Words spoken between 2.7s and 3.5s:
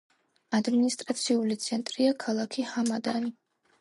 ჰამადანი.